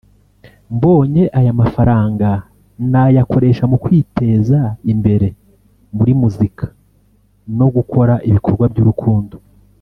“Mbonye 0.75 1.23
aya 1.39 1.51
mafaranga 1.61 2.29
nayakoresha 2.91 3.63
mu 3.71 3.77
kwiteza 3.83 4.59
imbere 4.93 5.27
muri 5.95 6.11
muzika 6.21 6.65
no 7.57 7.67
gukora 7.75 8.13
ibikorwa 8.29 8.65
by’urukundo” 8.73 9.35